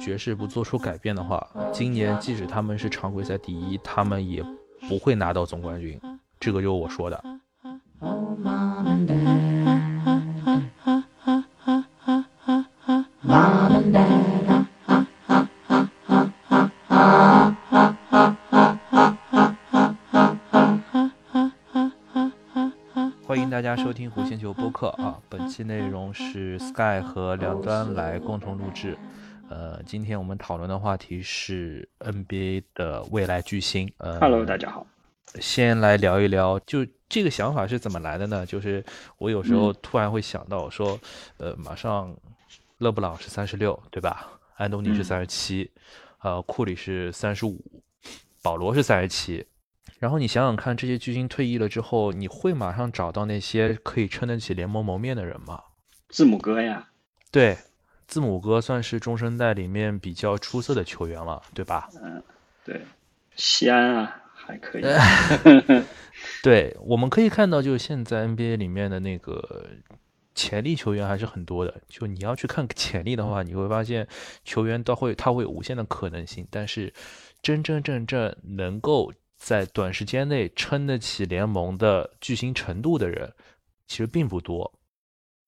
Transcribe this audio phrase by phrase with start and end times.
[0.00, 4.42] 爵士不做出改变的话，今年即使他们是常规赛第一，他们也
[4.88, 6.00] 不会拿到总冠军。
[6.40, 7.22] 这个就是我说的。
[23.26, 25.16] 欢迎大家收听弧线球播客啊！
[25.28, 28.96] 本期内容是 Sky 和梁端来共同录制。
[29.50, 33.92] 呃，今天我们讨论的话题是 NBA 的未来巨星。
[33.96, 34.86] 呃 Hello，大家好。
[35.40, 38.46] 先来聊一聊，就这个想法是怎么来的呢？
[38.46, 38.84] 就是
[39.18, 40.96] 我有时候突然会想到，说，
[41.38, 42.16] 呃，马上
[42.78, 44.38] 勒布朗是三十六，对吧？
[44.54, 45.68] 安东尼是三十七，
[46.20, 47.60] 呃，库里是三十五，
[48.42, 49.44] 保罗是三十七。
[49.98, 55.60] 然后你想想看，这些巨星退役了之后，你会马上找到那些可以撑得起联盟谋面的人吗？
[56.08, 56.90] 字母哥呀，
[57.32, 57.58] 对，
[58.10, 61.88] 字母哥算是中生代里面比较出色的球员了，对吧？
[62.02, 62.22] 嗯，
[62.64, 62.84] 对，
[63.36, 64.16] 西安啊。
[64.42, 64.82] 还可以，
[66.42, 69.68] 对，我们可以看到，就是现在 NBA 里面的那个
[70.34, 71.80] 潜力球员还是很多的。
[71.86, 74.08] 就你要去看潜力的话，你会发现
[74.42, 76.92] 球员都会他会有无限的可能性，但是
[77.42, 83.32] 真真正正能够在短时间内撑得起联盟的巨星程度的人，
[83.86, 84.72] 其实并不多，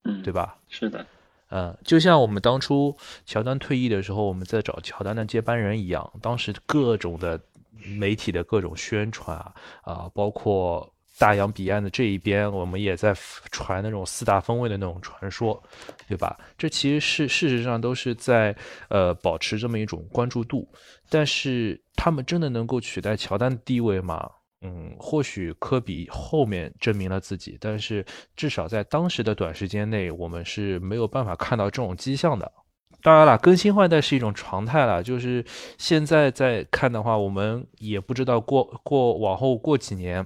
[0.04, 0.58] 嗯，对吧？
[0.68, 1.04] 是的，
[1.52, 7.40] 嗯，就像我们当初乔丹退役的时候，我们在找乔丹的接班人一样，当时各种的。
[7.84, 13.12] 媒体的各种宣传啊，啊，包括大洋彼岸的这一边，我们也在
[13.50, 15.60] 传那种四大锋卫的那种传说，
[16.06, 16.38] 对吧？
[16.56, 18.54] 这其实是事实上都是在
[18.88, 20.68] 呃保持这么一种关注度。
[21.10, 24.30] 但是他们真的能够取代乔丹的地位吗？
[24.62, 28.04] 嗯，或许科比后面证明了自己，但是
[28.36, 32.50] 至少在当时的短时间内，我们是没有办法看到这种迹象的。
[33.02, 35.02] 当然了，更新换代是一种常态了。
[35.02, 35.44] 就是
[35.76, 40.24] 现在在看的话，我们也不知道过过往后过几年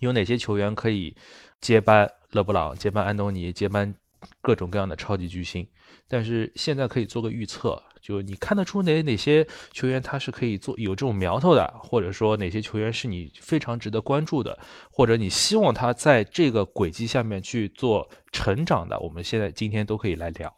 [0.00, 1.14] 有哪些球员可以
[1.60, 3.94] 接班勒布朗、接班安东尼、接班
[4.40, 5.66] 各种各样的超级巨星。
[6.08, 14.58] 但是现在可以做个预测，就你看得出哪哪些球员他是可以做有这种苗头的，或者说哪些球员是你非常值得关注的，
[14.90, 20.54] 或者你希望他在这个轨迹下面去做成长的，我们现在今天都可以来聊。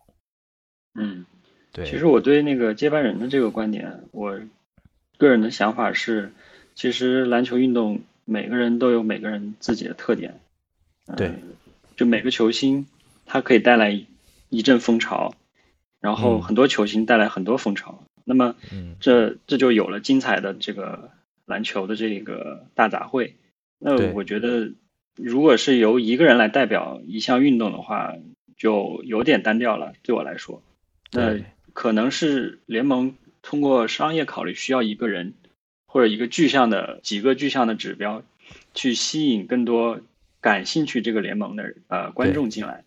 [0.95, 1.25] 嗯。
[1.73, 4.39] 对，其实我对那个接班人的这个观点，我
[5.19, 6.33] 个人的想法是，
[6.77, 10.39] 其实篮球运动每个人都有每个人自己的特点，
[11.17, 11.35] 对，
[11.97, 12.87] 就每个球星
[13.27, 14.07] 他可以带来
[14.49, 15.35] 一阵风潮，
[16.01, 18.55] 然后很多球星带来很多风潮，那么
[19.01, 21.11] 这这就有了精彩的这个
[21.47, 23.33] 篮球的这个大杂烩。
[23.79, 24.73] 那我觉得，
[25.17, 28.15] 如果是由一个人来代表一项运动的话，
[28.57, 30.63] 就有点单调了，对我来说，
[31.13, 31.39] 那。
[31.75, 35.35] 可能是联盟通过商业考虑，需要一个人
[35.87, 38.23] 或者一个具象的几个具象的指标，
[38.75, 39.99] 去吸引更多
[40.41, 42.85] 感兴趣这个联盟的呃观众进来。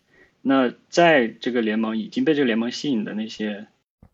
[0.48, 3.66] 那在这个联盟已经被这个联盟吸引的那些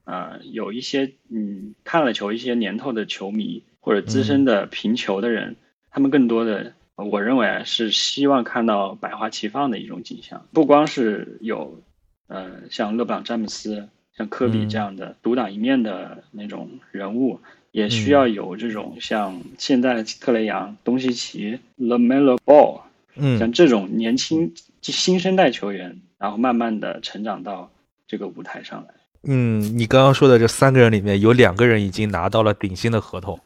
[0.03, 5.55] 呃有一些嗯看了球一些年头的球迷或者资深的评球的人，
[5.91, 11.81] 他们更多的我认为是希望看到百花齐放的一种景象，不光是有
[12.27, 13.89] 呃像勒布朗詹姆斯。
[14.17, 17.41] 像科比这样的独当一面的那种人物，
[17.73, 22.83] 也需要有这种像现在特雷杨、东契奇、LaMelo Ball，
[23.17, 27.71] 嗯，像这种年轻新生代球员，然后慢慢的成长到
[28.07, 28.95] 这个舞台上来。
[29.23, 33.41] 嗯，你刚刚说的这三个人里面有两个人已经拿到了顶薪的合同，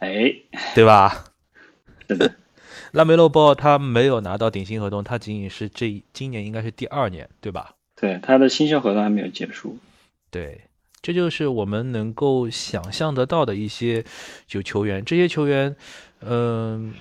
[0.00, 0.34] 哎，
[0.74, 1.24] 对吧？
[2.08, 2.34] 是的，
[2.92, 7.74] 拉梅洛鲍他没有拿到顶薪合同，他仅仅是这今年应该是第二年，对吧？
[7.94, 9.78] 对他的新秀合同还没有结束，
[10.30, 10.62] 对，
[11.00, 14.04] 这就是我们能够想象得到的一些
[14.50, 15.74] 有球员，这些球员，
[16.20, 16.92] 嗯，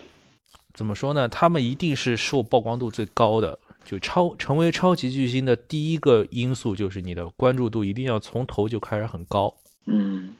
[0.74, 1.28] 怎么说呢？
[1.28, 9.54] 他们一定是受曝光度最高的，就超成为超级巨星的第一个因素就是你的关注度一定要从头就开始很高，
[9.86, 10.36] 嗯，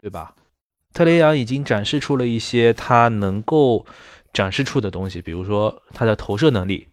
[0.00, 0.34] 对吧？
[0.92, 3.86] 特雷杨已经展示出了一些他能够
[4.32, 6.88] 展示出的东西，比如说他的投射能力，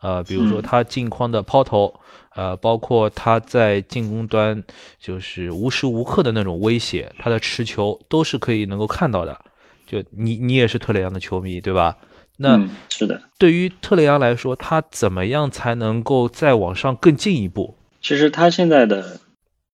[0.00, 1.94] 呃，比如说他近框的抛投。
[2.34, 4.64] 呃，包括他在进攻端，
[4.98, 9.38] 就是无时无刻的那种威胁，他的持球都是可以能够看到的。
[9.86, 11.96] 就你，你也是特雷杨的球迷，对吧？
[12.38, 13.22] 那是的。
[13.38, 17.76] 对于特雷杨来说，他怎么样才能够再往上更进一步？
[18.00, 19.20] 其实他现在的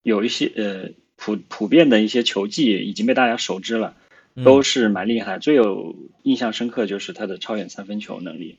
[0.02, 3.94] 有一些呃普普遍的一些球技已经被大家熟知了，
[4.44, 5.38] 都是蛮厉害。
[5.38, 8.58] 最有印象深刻就是他的超远三分球能力，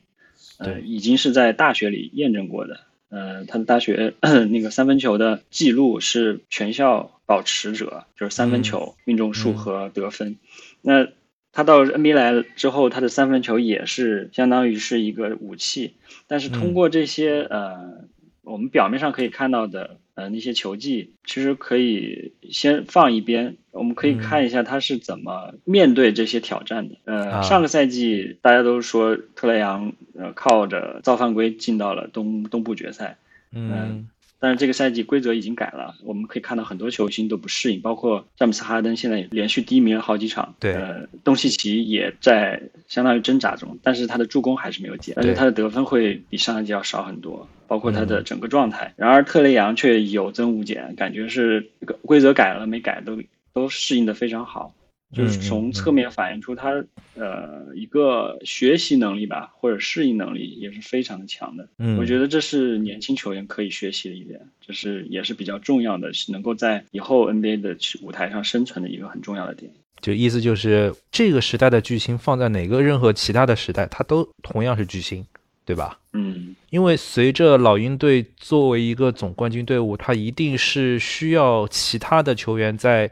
[0.58, 2.80] 对，已经是在大学里验证过的。
[3.10, 4.14] 呃，他的大学
[4.50, 10.36] 那个三分球的记录是全校保持者，就是三分球命中数和得分。
[10.80, 11.08] 那
[11.52, 15.94] 他到 NBA 来之后，他的三分球也是相当于是一个武器。
[16.26, 18.04] 但是通过这些呃，
[18.42, 23.56] 我们表面上可以看到的呃那些球技，其实可以先放一边。
[23.72, 26.96] 我们可以看一下他是怎么面对这些挑战的。
[27.04, 33.18] 呃，上个赛季大家都说特雷杨呃靠着造犯规进到了东东部决赛。
[33.52, 34.08] 嗯。
[34.40, 40.54] 但是这个赛季规则已经改了，我们可以看到很多球星都不适应，包括詹姆斯哈登现在连续低迷了好几场。
[40.58, 48.94] 对，呃，东契奇也在相当于挣扎中，但是他的助攻还是没有减，而且他的得分会比上一季要少很多，包括他的整个状态。
[48.96, 51.70] 然而特雷杨却有增无减，感觉是
[52.02, 53.18] 规则改了没改都
[53.52, 54.72] 都适应的非常好。
[55.12, 56.84] 就是从侧面反映出他
[57.16, 61.68] 呃一个学习能力吧，或者适应能力也是非常的强的。
[61.78, 69.72] 嗯，我觉得这是年轻球员可以学习的一点，就是也是比较重要的，是能够在以后 NBA 的舞台上生存的一个很重要的点。
[70.00, 75.26] 就意思就是这个时代的巨星放在哪个任何其他的时代，他都同样是巨星，
[75.64, 75.98] 对吧？
[76.12, 83.10] 嗯，因为随着老鹰队作为一个总冠军队伍，他一定是需要其他的球员在。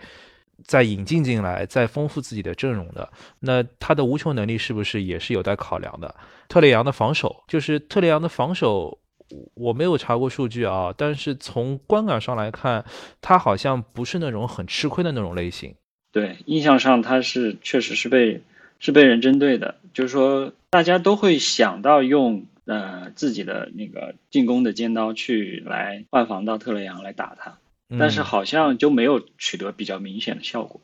[0.64, 3.08] 再引进进来，再丰富自己的阵容的，
[3.40, 6.14] 那他的无球能力是不是也是有待考量的？
[6.48, 8.98] 特雷杨的防守，就是特雷杨的防守，
[9.54, 12.84] 我没有查过数据啊，但是从观感上来看，
[13.20, 15.74] 他好像不是那种很吃亏的那种类型。
[16.10, 18.40] 对，印象上他是确实是被
[18.80, 27.58] 是被人针对的，就是说大家都会想到用呃自己的那个进攻的尖刀去来换防到特雷杨来打他。
[27.98, 30.80] 但是好像就没有取得比较明显的效果。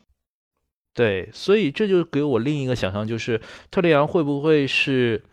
[0.95, 3.41] 对，所以这就给我另一个想象，就是
[3.71, 5.25] 特雷杨会不会是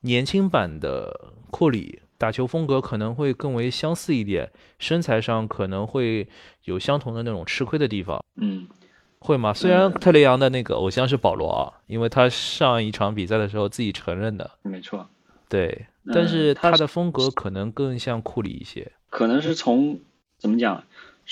[0.00, 6.26] 年轻版的库里，打球风格可能会更为相似一点，身材上可能会
[6.64, 8.24] 有相同的那种吃亏的地方。
[8.36, 8.66] 嗯，
[9.18, 9.52] 会吗？
[9.52, 14.50] 虽然特雷杨的那个偶像是保罗啊，因为他上一场比赛的时候自己承认的。
[14.62, 15.06] 没错。
[15.50, 18.90] 对，但是他的风格可能更像库里一些。
[19.10, 20.00] 可能是从
[20.38, 20.82] 怎么讲？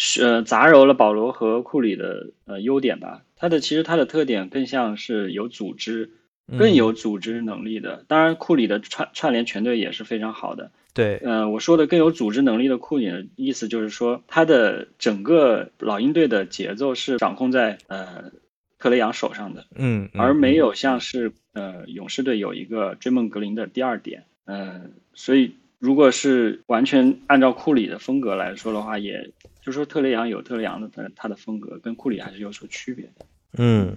[0.01, 3.25] 是呃，杂糅了保罗和库里的呃优点吧。
[3.35, 6.13] 他的其实他的特点更像是有组织，
[6.57, 8.05] 更有组织能力的。
[8.07, 10.71] 当然，库里的串串联全队也是非常好的。
[10.95, 18.31] 对，呃，我说的更有组织能力的库里的意思就是说，他的整个老鹰队的节奏是掌控在呃
[18.79, 19.67] 特雷杨手上的。
[19.75, 24.23] 嗯，而没有像是呃勇士队有一个追梦格林的第二点。
[24.45, 29.33] 嗯，所以如果是完全按照库里的风格来说的话，也。
[29.69, 33.27] 就说特雷杨有特雷杨的他他的风格跟库里还是有所区别的。
[33.59, 33.95] 嗯，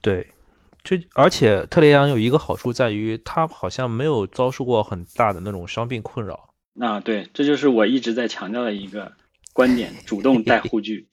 [0.00, 0.28] 对，
[0.84, 6.54] 就而且特雷杨有一个好处在于他好像没有遭受过很大的那种伤病困扰。
[6.78, 9.10] 啊，对，这就是我一直在强调的一个
[9.52, 11.08] 观点：主动带护具。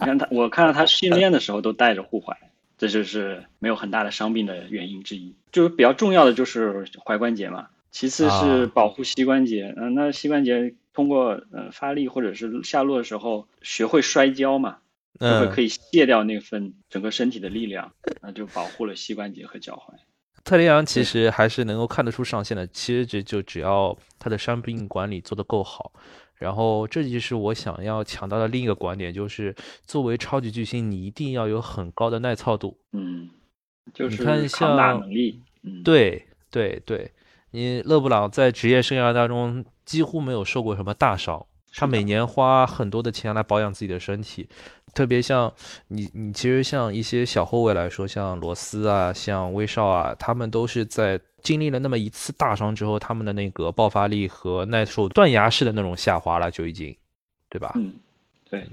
[0.00, 2.34] 你看他，我看到他训练的时候都带着护踝，
[2.78, 5.36] 这就是没有很大的伤病的原因之一。
[5.52, 9.72] 就是比较重要的就是踝关节嘛，其次是保护膝关节。
[9.76, 10.74] 嗯，那膝关节。
[10.92, 14.78] 通过呃发力或者是下落的时候学会摔跤嘛，
[15.18, 19.94] 就会可以卸掉那份整个身体的力量，那就保护了膝关节和脚踝。
[20.42, 25.92] 特雷杨其实还是能够看得出上限的，其实只就只要他的伤病管理做得够好，
[26.34, 29.54] 然后这就是我想要强调的另一个观点，就是
[29.84, 32.78] 作为超级巨星，你一定要有很高的耐操度。
[32.92, 33.28] 嗯，
[33.92, 35.42] 就是你看像能力，
[35.84, 37.12] 对对对，
[37.50, 39.64] 你勒布朗在职业生涯当中。
[39.86, 44.48] 几乎没有受过什么大伤，他每年花很多的钱来保养自己的身体，
[44.94, 45.52] 特别像
[45.88, 56.96] 你，你其实像一些小后卫来说，像罗斯啊，像威少啊，他们都是在经历了那么一次大伤之后，他们的那个爆发力和耐受断崖式的那种下滑了，就已经，
[57.48, 57.72] 对吧？
[57.74, 57.92] 嗯，
[58.48, 58.64] 对。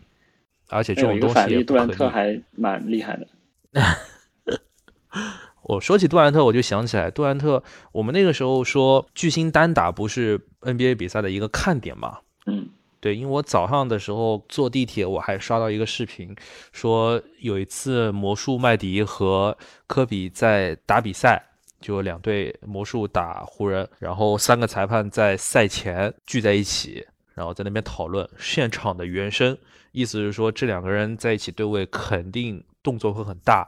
[0.70, 3.28] 而且这种东西杜兰特还蛮厉害的。
[5.68, 7.62] 我说起杜兰特，我就想起来杜兰特。
[7.92, 12.20] 我们那个时候说巨星单打不是 NBA 比赛的一个看点嘛？
[12.46, 12.70] 嗯，
[13.02, 16.34] 对，因为我早上的时候坐地铁，我还刷到一个视频，
[16.72, 19.58] 说有一次魔术麦迪和
[19.88, 21.44] 科比在打比赛，
[21.82, 29.58] 就两队魔术打湖人，然后三个裁判在赛前聚在一起，然后在那边讨论现场的原声，
[29.92, 33.68] 意思是说这两个人在一起对位，肯定动作会很大。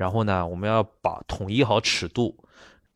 [0.00, 2.34] 然后呢，我们要把统一好尺度，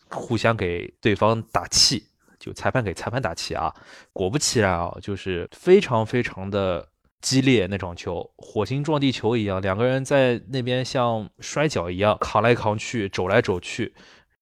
[0.09, 2.07] 互相给对方打气，
[2.39, 3.75] 就裁判给裁判打气啊。
[4.15, 6.89] 果不其然啊，就是非常非常的
[7.21, 13.95] 激烈那场球，火星撞地球一样，两个人在那边像摔跤一样扛来扛去，走来走去。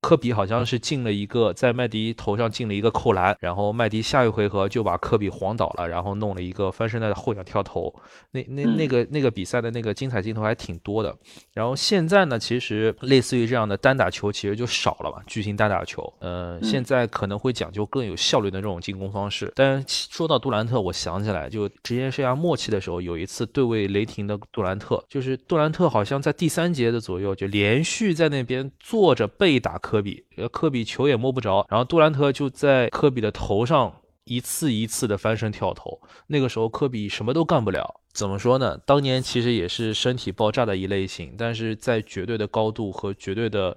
[0.02, 7.94] 科比好像是进了一个在麦迪头上进了一个扣篮，然后麦迪下一回合就把科比晃倒了，然后弄了一个翻身的后仰跳投。
[8.32, 11.16] 那那那个那个比赛的那个精彩镜头还挺多的。
[11.52, 16.12] 然后现在呢，其实类似于这样的单打球其实就少了嘛，巨星单打球。
[16.18, 19.52] 呃，现在可能会讲究更有效率的这种进攻方式。
[19.54, 29.78] 但说到杜兰特，我想起来就职业生涯末期的时候，有一次对位雷霆的杜兰特，就是杜兰特好像在第三节的左右就连续在那边坐着背打。
[29.91, 33.92] 科比，呃，科比球也摸不着，然后杜兰特就在科比的头上
[34.24, 36.00] 一次一次的翻身跳投。
[36.28, 38.00] 那个时候科比什么都干不了。
[38.12, 38.78] 怎么说呢？
[38.86, 43.76] 当年其实也是身体爆炸的一类型，但是在绝对的高度和绝对的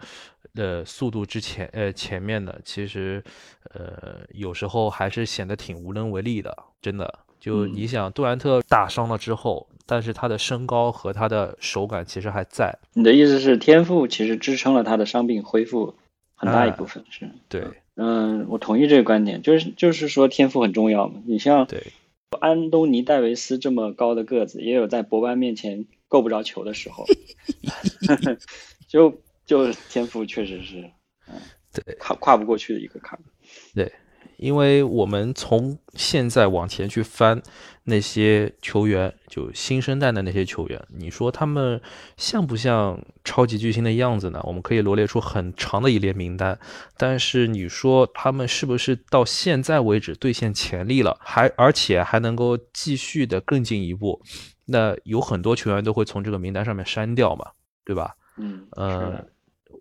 [0.56, 3.24] 呃速度之前，呃前面的，其实
[3.74, 6.56] 呃有时候还是显得挺无能为力的。
[6.82, 9.68] 真的，就你想，杜兰特打伤了之后。
[9.88, 12.76] 但是他的身高和他的手感其实还在。
[12.94, 15.94] 你的意思是天赋其实支撑了他的伤病恢复
[16.36, 17.30] 很大一部分是？
[17.50, 17.63] 对，
[17.96, 21.22] 嗯，我同意这个观点，就是就是说天赋很重要嘛。
[21.25, 21.92] 你像对
[22.39, 27.06] 安东尼戴维斯这么高的个子，也有在博班面前够不着球的时候，
[28.88, 30.92] 就就天赋确实是，
[31.27, 31.36] 嗯，
[31.74, 33.20] 对，跨跨不过去的一个坎。
[33.74, 33.92] 对。
[34.38, 37.42] 因为我们从现在往前去翻
[37.84, 41.82] 那些球员，就新生代的那些球员，你说他们
[42.18, 44.42] 像不像超级巨星的样子呢？
[44.44, 46.60] 我们可以罗列出很长的一列名单。
[46.98, 54.22] 但是你说他们是不是到现在为止兑现潜力了，还而且还能够继续的更进一步？
[54.65, 57.51] 那有很多球员都会从这个名单上面删掉嘛，
[57.84, 58.15] 对吧？
[58.38, 59.25] 嗯，呃。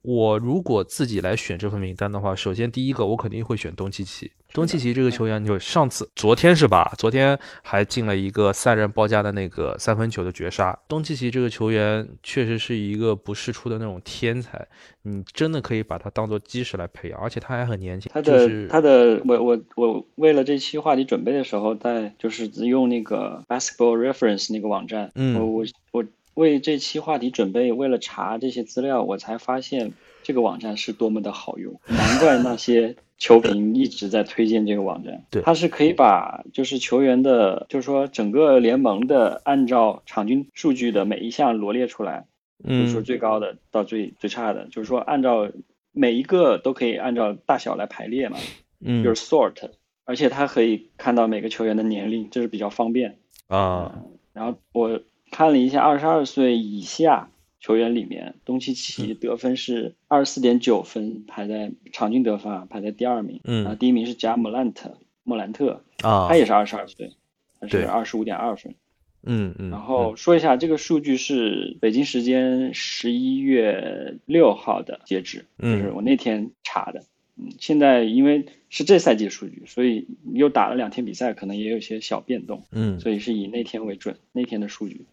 [0.02, 4.30] 我如果自己来选这份名单的话，首先第一个我肯定会选东契奇。
[4.54, 6.94] 东契奇这个球员，就上次昨天是吧？
[6.96, 10.78] 昨天还进了一个三人包夹的那个三分球的绝杀。
[10.86, 14.64] 东契奇这个球员确实是一个不世出的那种天才，
[15.02, 18.08] 你真的可以把他当做基石来培养，而且他还很年轻。
[18.14, 26.04] 他的他的我我我为了这期话题准备的时候，在就是用那个 Basketball Reference 那个网站，嗯，我我我。
[26.34, 29.92] 为这期话题准备，为了查这些资料，我才发现
[30.24, 31.80] 这个网站是多么的好用。
[31.86, 35.24] 难怪那些球评一直在推荐这个网站。
[35.30, 42.26] 对，它是可以把就是球员的，就是说整个联盟的按照场均数据的每一项罗列出来，
[42.62, 45.50] 嗯就是说最高的到最最差的，就是说按照
[45.92, 48.38] 每一个都可以按照大小来排列嘛。
[48.80, 49.70] 嗯，就是 sort，
[50.04, 53.18] 而且它可以看到每个球员的年龄，这是比较方便
[53.48, 54.02] 啊。
[54.32, 55.00] 然后我。
[55.30, 57.28] 看了一下，二十二岁以下
[57.64, 63.40] 球员里面，东契奇得分是二十四点九分，排在场均得分啊，排在第二名。
[63.42, 67.12] 嗯，啊，第一名是贾莫兰特，莫兰特啊，他也是二十二岁，
[67.58, 68.74] 他是二十五点二分。
[69.22, 69.70] 嗯嗯。
[69.70, 77.02] 然后说一下这个数据是北京时间十一月六号的截止，就是我那天查的。
[77.38, 82.62] 嗯，现在因为是这赛季数据，所以又打了两天比赛，可能也有些小变动。
[82.72, 85.06] 嗯，所以是以那天为准，那天的数据。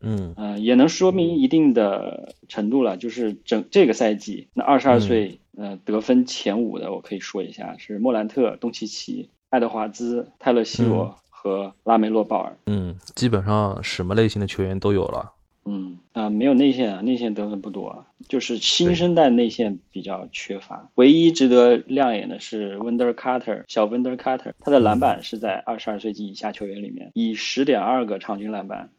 [0.00, 12.56] 嗯呃，也能说明一定的程度了，就是整这个赛季，那二十二岁，呃，得分前五的，我可以说一下是莫兰特、东契奇、爱德华兹、泰勒西罗和拉梅洛鲍尔。
[12.66, 15.32] 嗯，基本上什么类型的球员都有了。
[15.68, 20.88] 嗯啊，没有内线啊，内线得分不多，就是新生代内线比较缺乏。
[20.94, 28.90] 唯一值得亮眼的是温德卡特，小温德卡特，他的篮板是在二十二岁及以下球员里面，以十点二个场均篮板。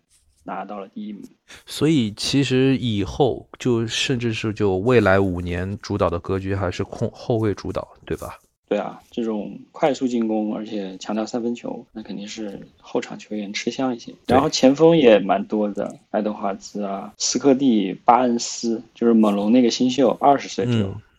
[0.48, 1.22] 拿到了第一名，
[1.66, 8.40] 所以其实以后就甚至是就未来五年主导的格局还是控后卫主导，对吧？
[8.70, 14.14] 对啊，这种快速进攻，而且强调三分球，那肯定是后场球员吃香一些。
[14.26, 20.66] 然后前锋也蛮多的，爱德华兹啊，斯科蒂巴恩斯，就是猛龙那个新秀，二十岁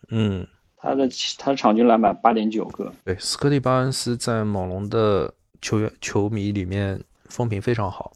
[0.09, 0.45] 嗯，
[0.77, 1.07] 他的
[1.37, 2.91] 他的场均篮板八点九个。
[3.05, 8.11] 对，斯科蒂巴恩斯在猛龙的球员球迷里面风评非常好。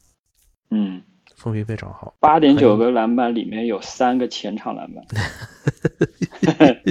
[0.76, 1.04] 嗯，
[1.36, 5.06] 风评非常好，八点九个篮板里面有三个前场篮板，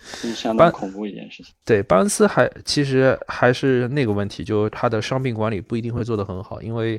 [0.00, 1.54] 是相当恐怖一件事情。
[1.62, 6.98] 对，巴恩斯还其实还是那个问题，就是他的伤病管理不一定会做得很好，因为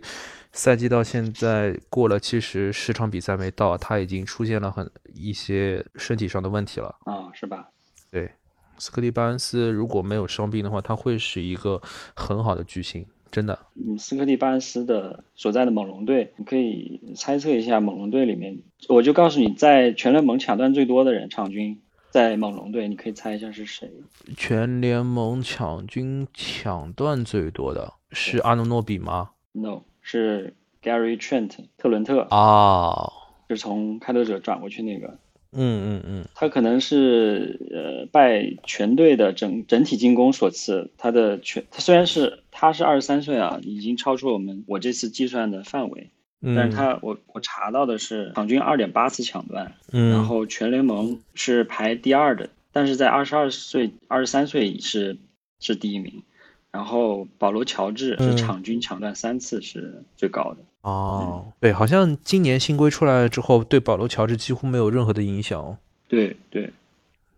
[0.51, 7.69] 赛季到现在过了，其实十场比赛没到，他已经出现了很一些身体上的问题了啊，是吧？
[8.11, 8.29] 对，
[8.77, 11.81] 斯科蒂巴恩斯如果没有伤病的话，他会是一个
[12.15, 13.03] 很好的巨星。
[13.33, 23.91] 真的，嗯，斯科蒂巴恩斯的所在的猛龙队，你可以猜测一下猛龙队里面，我就告诉你，在全联盟抢断最多的人，场均在猛龙队，你可以猜一下是谁？
[24.37, 33.11] 全联盟场均抢断最多的是阿诺诺比吗？No，是 Gary Trent 特伦特啊，
[33.49, 35.17] 是从开拓者转过去那个。
[35.55, 46.09] 嗯嗯嗯，他可能是呃拜全队的整整体进攻所赐，他的全他虽然是他是二十三岁啊，已经超出我们我这次计算的范围，
[46.55, 55.17] 但是他我我查到的是场均二点八次抢断，嗯，然后全联盟是排第二的，但是在二十二岁二十三岁是
[55.59, 56.23] 是第一名，
[56.71, 60.57] 然后保罗乔治是场均抢断三次是最高的。
[60.83, 65.77] 哦，对，好像今年新规出来了之后，对保罗·乔治几乎没有任何的影响。
[66.09, 66.69] 对对，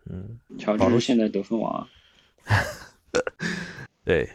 [0.09, 1.87] 嗯，乔治现在得分王。
[4.03, 4.27] 对，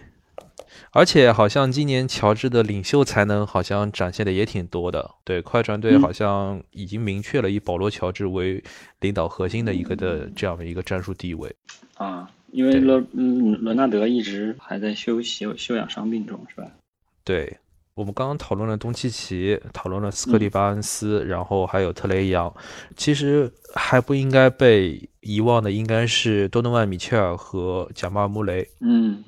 [0.92, 5.10] 而且好像今年乔治的领袖才能好像展现的也挺多的。
[5.24, 8.62] 对，快船队好像已经明确了以保罗·乔治为
[9.00, 11.52] 领导核心的一个的这样的一个战术地位。
[11.94, 16.70] 啊，因为伦嗯伦纳德一直还在休息休养伤病中，是吧？
[17.24, 17.58] 对。
[18.00, 22.50] 我们刚刚讨论了东契奇，讨论了斯科里巴恩斯，然后还有特雷杨。
[22.96, 28.66] 其实还不应该被遗忘的，应该是多诺万·米切尔和贾马尔·穆雷。
[28.80, 29.22] 嗯。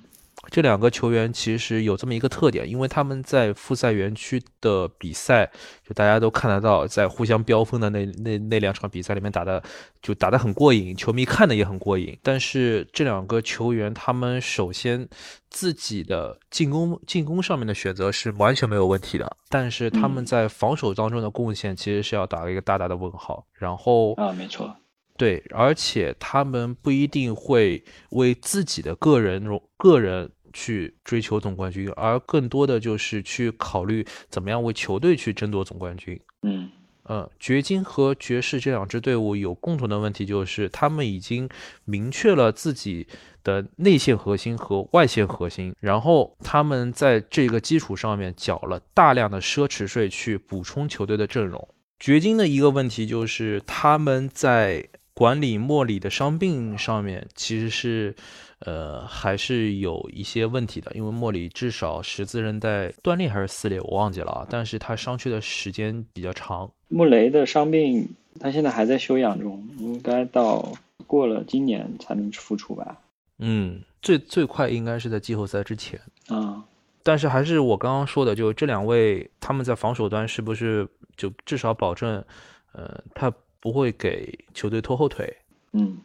[0.53, 5.51] 这两个球员其实有这么一个特点，因为他们在复赛园区的比赛，
[5.83, 9.63] 就大家都看得到，在互相飙风的那那那两场比赛里面打的
[10.03, 12.15] 就打得很过瘾，球迷看的也很过瘾。
[12.23, 15.09] 但是这两个球员，他们首先
[15.49, 23.47] 自己的进攻进攻上面的选择是完全没有问题的，但是他们在防守当中的贡献其实是要打一个大大的问号。
[23.55, 24.77] 然后啊，没错。
[25.17, 36.21] 对，而且他们不一定会为自己的个人个人去追求总冠军，而更多的就是去考虑怎么样为球队去争夺总冠军。
[36.43, 36.71] 嗯
[37.09, 41.49] 嗯，掘金和爵士这两支队伍有共同的问题，就是他们已经
[41.85, 43.09] 明确了自己
[43.43, 51.69] 的内线核心和外线核心，然后他们在这个基础上面缴了大量的奢侈税去补充球队的阵容。
[51.99, 58.17] 掘金的一个问题就是他们在管理莫里的伤病上面其实是，
[58.61, 64.47] 呃，还是有一些问题的，因为莫里至少十字韧带断裂还是撕裂，我忘记了啊。
[64.49, 66.71] 但是他伤缺的时间比较长。
[66.89, 68.09] 穆雷的伤病，
[68.41, 70.73] 他现在还在休养中，应该到
[71.07, 72.99] 过了今年才能复出吧？
[73.39, 76.01] 嗯，最最快应该是在季后赛之前。
[76.29, 76.65] 啊，
[77.03, 82.25] 但是还是我刚刚说的，就这两位他们在防守端是不是就至少保证，
[82.73, 83.31] 呃，他。
[83.63, 85.37] 不会给球队拖后腿。
[85.73, 85.99] 嗯，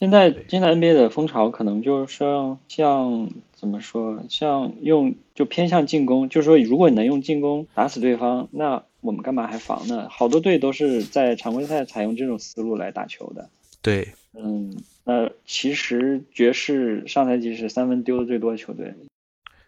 [0.00, 10.08] 现在现在 NBA 的风潮可能就是说，像怎么说，像用就偏向进攻，就是说，如果你能用进攻打死对方，那我们干嘛还防呢？
[10.10, 13.48] 好多队都是在常规赛采用这种思路来打球的。
[13.80, 18.92] 对，嗯，那其实爵士上赛季是三分丢的最多的球队。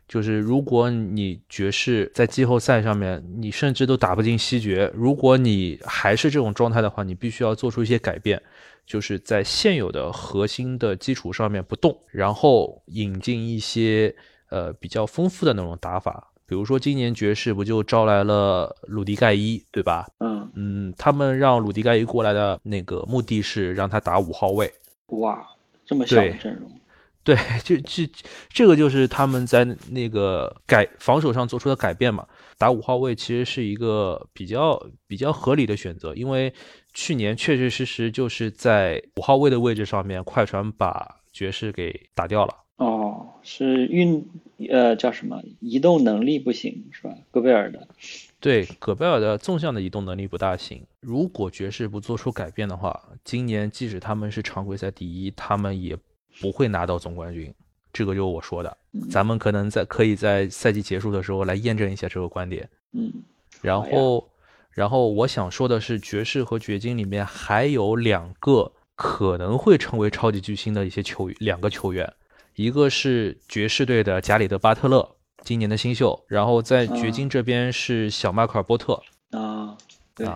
[0.09, 8.43] 就是如果你爵士在季后赛上面，你甚至都打不进西决，如果你还是这种状态的话，你必须要做出一些改变，
[8.85, 14.15] 就是在现有的核心的基础上面不动，然后引进一些
[14.51, 16.29] 呃比较丰富的那种打法。
[16.45, 20.07] 比如说今年爵士不就招来了鲁迪盖伊，对吧？
[20.19, 24.71] 嗯嗯，他们让鲁迪盖伊过来的那个目的是让他打五号位。
[25.07, 25.43] 哇，
[25.87, 26.71] 这么小的阵容。
[27.25, 28.11] 对，就这
[28.49, 32.27] 这个就是他们在那个改防守上做出的改变嘛。
[32.59, 36.53] 打五号位其实是一个比较比较合理的选择，因为
[36.93, 42.55] 去年确确实实就是在五号位的位置上面，快船把爵士给打掉了。
[42.77, 44.29] 哦，是运
[44.69, 47.15] 呃叫什么移动能力不行是吧？
[47.31, 47.87] 戈贝尔的。
[48.41, 50.85] 对，戈贝尔的纵向的移动能力不大行。
[51.01, 55.97] 如果爵士不做出改变的话，今年即使他们是常规赛第一，他们也。
[56.41, 57.53] 不会拿到总冠军，
[57.93, 58.77] 这个就是我说的。
[59.11, 62.69] 咱们可能在可以在赛季结束的时候来验证一下这个观点。
[62.93, 63.11] 嗯，
[63.61, 64.29] 然后，
[64.71, 72.13] 然后我想说的是，爵士和掘金里面还有两个可能会成为超级巨星的一些球员，两个球员，
[72.55, 79.01] 一个是爵士队的贾里德巴特勒，今年的新秀，然后在掘金这边是小迈克尔波特。
[79.31, 79.77] 啊，
[80.15, 80.29] 对。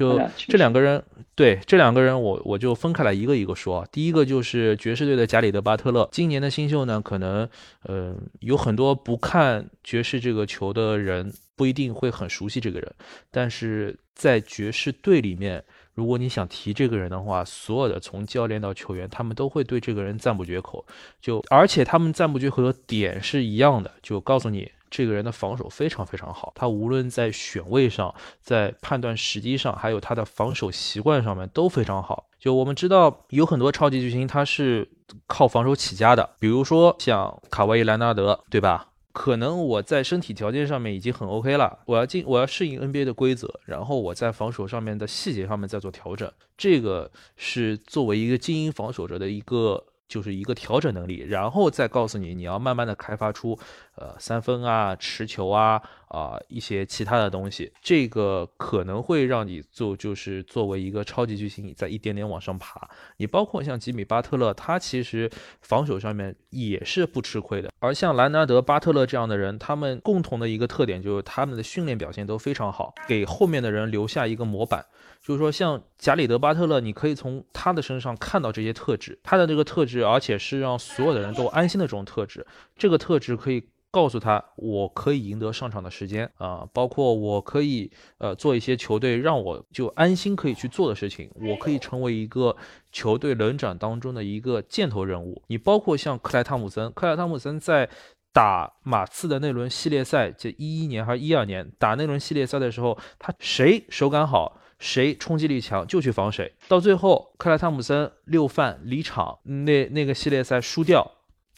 [0.00, 3.86] 就这两个人，对这两个人，我我就分开来一个一个说。
[3.92, 7.46] 第一个就是爵士队的贾里德巴特勒，今年的新秀呢，可能
[7.82, 12.90] 呃有很多不看爵士这个球的人不一定会很熟悉这个人，
[13.30, 20.86] 但是在爵士队里面，如果你想提这个人的话，所有的从教练到球员，他们都会对这个人赞不绝口。
[21.20, 24.70] 就而且他们赞不绝口的点是一样的，就告诉你。
[24.90, 32.26] 这个人的防守非常非常好，他无论在选位上，在判断时机上，还有他的防守习惯上面都非常好。
[32.38, 34.88] 就我们知道，有很多超级巨星他是
[35.28, 38.88] 靠防守起家的，比如说像卡哇伊·兰纳德，对吧？
[39.12, 49.84] 可能我在身体条件上面已经很 OK 了，我要进，我要适应 NBA 的规则，然后我在防守上面的细节上面再做调整，这个是作为一个精英防守者的一个。
[50.10, 53.56] 就是一个调整能力，然后再告诉你，你要慢慢的开发出，
[54.00, 62.88] 呃，三分啊、持球啊、啊一些其他的东西，这个可能会让你做，就是作为一个超级巨星，你在一点点往上爬。
[63.18, 67.70] 你包括像吉米巴特勒，他其实防守上面也是不吃亏的。
[67.78, 74.82] 而像兰纳德、巴特勒这样的人，他们共同的一个特点就是他们的训练表现都非常好，给后面的人留下一个模板。
[75.22, 82.46] 就是说，像贾里德巴特勒，你可以从他的身上看到这些特质，他的这个特质，而且是让所有的人都安心的这种特质。
[82.78, 92.56] 这个特质可以告诉他，我可以赢得上场的时间啊，包括我可以呃做一些球队让我就安心可以去做的事情，我可以成为一个
[92.92, 95.42] 球队轮转当中的一个箭头人物。
[95.48, 97.88] 你包括像克莱汤姆森，克莱汤姆森在
[98.32, 104.56] 打马刺的那轮系列赛，这一一年还是一二年打那轮系列赛的时候，他谁手感好？
[104.78, 111.06] 谁冲击力强就去防谁，到最后克莱汤姆森六犯离场，那那个系列赛输掉，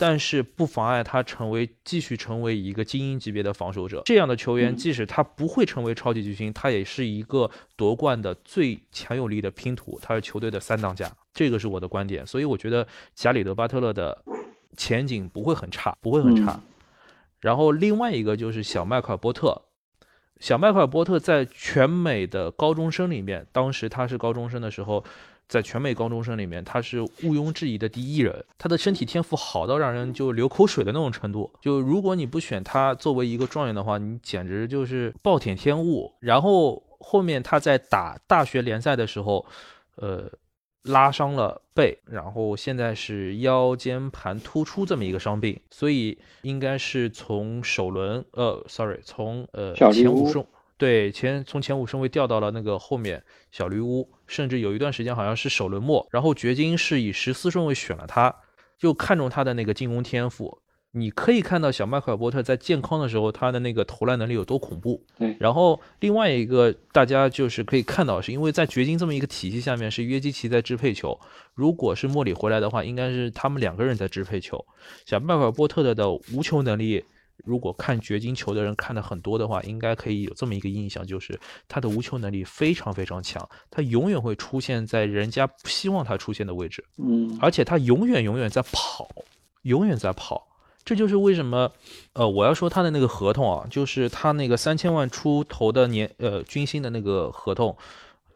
[0.03, 4.03] 但是不妨碍他成为继续成为一个精英级别的防守者。
[4.05, 11.09] 这样的球员，即使他不会成为超级巨星，他也是一个夺冠的最强有力的拼图，他是球队的三当家。
[11.33, 12.85] 这个是我的观点，所以我觉得
[13.15, 14.25] 加里德巴特勒的
[14.77, 16.59] 前景不会很差，不会很差。
[17.39, 19.63] 然后另外一个就是小迈克尔波特。
[20.41, 25.05] 小迈克尔·波特在全美的高中生里面，当时他是高中生的时候，
[25.53, 28.45] 在全美高中生里面，他是毋庸置疑的第一人。
[28.59, 31.51] 他的身体天赋好到让人就流口水的那种程度。
[31.61, 36.13] 就如果你不选他作为一个状元的话，你简直就是暴殄天物。
[36.21, 39.47] 然后后面他在打大学联赛的时候，
[39.97, 40.29] 呃。
[40.87, 50.45] 拉伤了背，然后现在是腰间盘突出这么一个伤病，所以应该是从首轮，呃，sorry，从呃前五顺，
[50.77, 58.35] 对前从前五顺位掉到了那个后面小绿屋，甚至有一段时间好像是首轮末，然后掘金是以十四顺位选了他，
[58.79, 60.59] 就看中他的那个进攻天赋。
[60.95, 65.03] 你可以看到小迈克尔波特在健康的时候，他的那个投篮能力有多恐怖。
[65.19, 71.19] 对，然后另外一个大家就是可以看到，是因为在掘金这么一个体系下面，是约基奇在支配球。
[71.55, 74.63] 如果是莫里回来的话，应该是他们两个人在支配球。
[75.07, 77.03] 小迈克尔波特的的无球能力，
[77.45, 86.85] 如果看掘金球的人看的很多的话，应该可以有这么一个印象，就是他的无球能力非常非常强，他永远会出现在人家不希望他出现的位置。
[86.97, 89.09] 嗯，而且他永远永远在跑，
[89.63, 90.47] 永远在跑。
[90.85, 91.71] 这就是为什么，
[92.13, 97.77] 呃，我要说他的那个合同啊，就是他那个三千万出头的年，呃，军薪的那个合同，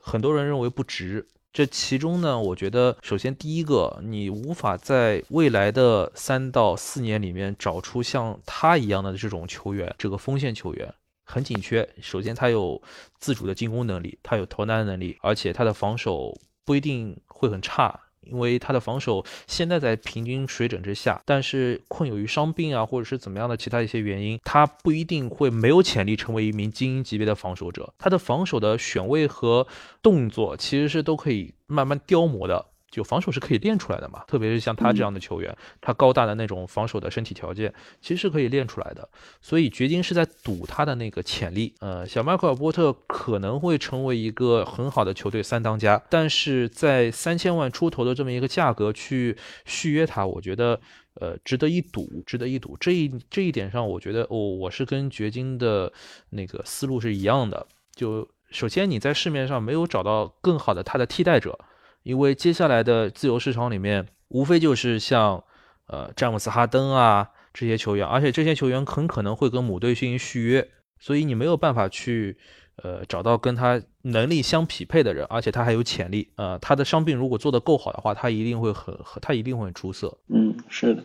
[0.01, 1.27] 很多人认为不值。
[1.57, 11.89] 这其中呢，我觉得首先第一个，你无法在未来的三到四年里面找出像他一样的这种球员，这个锋线球员很紧缺。
[12.03, 12.83] 首先他有
[13.19, 17.99] 自主的进攻能力，他有投篮能力，而且他的防守不一定会很差。
[18.31, 27.93] 因为他的防守现在在平均水准之下，但是困有于伤病啊，或者是怎么样的其他一些原因，他不一定会没有潜力成为一名精英级别的防守者。
[27.99, 29.67] 他的防守的选位和
[30.03, 32.67] 动作其实是都可以慢慢雕磨的。
[32.97, 39.07] 就防守是可以练出来的嘛，特别是像他这样的球员，他高大的那种防守的身体条件，其实是可以练出来的。
[39.43, 41.75] 所以掘金是在赌他的那个潜力。
[41.81, 50.81] 呃，小迈克尔波特可能会成为一个很好的球队三当家，但是在三千万出头的这么一个价格去续约他，我觉得
[51.21, 52.79] 呃值得一赌，值得一赌。
[52.81, 55.93] 这一这一点上，我觉得哦，我是跟掘金的
[56.31, 57.67] 那个思路是一样的。
[57.95, 61.59] 就首先你在市面上没有找到更好的他的替代者。
[62.07, 65.43] 因为接下来的自由市场里面，无非就是像，
[65.89, 70.69] 呃，詹姆斯、哈登啊这些球员，而且这些球员很可能会跟母队进行续约，
[71.01, 72.37] 所以你没有办法去，
[72.77, 80.17] 呃，找到跟他能力相匹配的人，而且他还有潜力，呃，他的伤病如果做得够好的话，他一定会很，他一定会很出色。
[80.29, 81.03] 嗯，是的，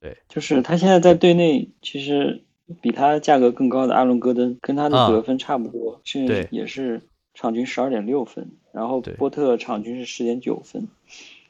[0.00, 2.44] 对，就是他现在在队内，其实
[2.80, 7.02] 比他价格更高的阿伦戈登，跟他的得分差不多，是也是。
[7.32, 10.88] 场均十二点六分，然后波特场均是十点九分，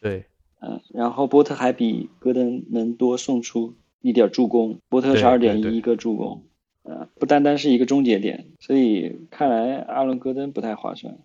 [0.00, 0.24] 对，
[0.60, 6.44] 嗯，然后波特还比戈登能多送出一点助攻，波特是二点一个助攻，
[6.82, 11.18] 呃，不单单是一个终结点，所以看来阿伦戈登不太划算。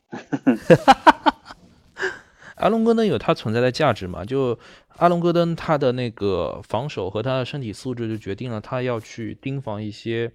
[2.56, 4.24] 阿伦戈登有他存在的价值嘛？
[4.24, 4.58] 就
[4.98, 10.32] 阿伦戈登他的那个防守和他的身体素质就决定了他要去盯防一些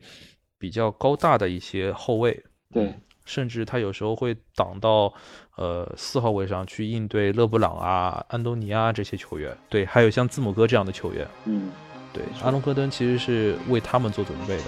[0.58, 2.94] 比较高大的一些后卫，对。
[3.24, 5.12] 甚至他有时候会挡到，
[5.56, 9.56] 呃四号位上去应对勒布朗啊、安东尼啊这些球员。
[9.68, 11.26] 对，还有像字母哥这样的球员。
[11.44, 11.70] 嗯，
[12.12, 14.64] 对，阿隆戈登其实是为他们做准备的。